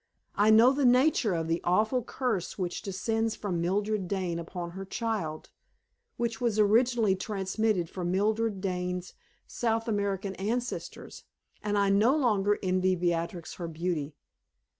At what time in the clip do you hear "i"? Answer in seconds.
0.33-0.49, 11.77-11.91